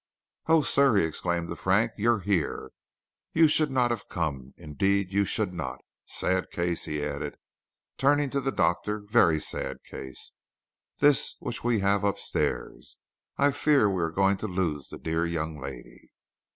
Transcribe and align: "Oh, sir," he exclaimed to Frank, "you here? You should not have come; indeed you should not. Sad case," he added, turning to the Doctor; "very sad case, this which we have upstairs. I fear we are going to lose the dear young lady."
"Oh, 0.47 0.63
sir," 0.63 0.95
he 0.95 1.03
exclaimed 1.03 1.47
to 1.49 1.55
Frank, 1.55 1.91
"you 1.95 2.17
here? 2.17 2.71
You 3.33 3.47
should 3.47 3.69
not 3.69 3.91
have 3.91 4.09
come; 4.09 4.55
indeed 4.57 5.13
you 5.13 5.25
should 5.25 5.53
not. 5.53 5.79
Sad 6.05 6.49
case," 6.49 6.85
he 6.85 7.03
added, 7.05 7.37
turning 7.99 8.31
to 8.31 8.41
the 8.41 8.51
Doctor; 8.51 8.99
"very 9.01 9.39
sad 9.39 9.83
case, 9.83 10.33
this 10.97 11.35
which 11.39 11.63
we 11.63 11.81
have 11.81 12.03
upstairs. 12.03 12.97
I 13.37 13.51
fear 13.51 13.91
we 13.93 14.01
are 14.01 14.09
going 14.09 14.37
to 14.37 14.47
lose 14.47 14.89
the 14.89 14.97
dear 14.97 15.23
young 15.23 15.59
lady." 15.59 16.11